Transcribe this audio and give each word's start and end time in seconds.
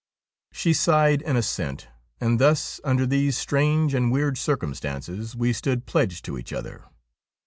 She 0.51 0.73
sighed 0.73 1.21
an 1.27 1.35
assent, 1.37 1.87
and 2.19 2.39
thus, 2.39 2.81
under 2.83 3.05
these 3.05 3.37
strange 3.37 3.93
and 3.93 4.11
weird 4.11 4.35
circumstances, 4.35 5.35
we 5.35 5.53
stood 5.53 5.85
pledged 5.85 6.25
to 6.25 6.39
each 6.39 6.51
other. 6.51 6.85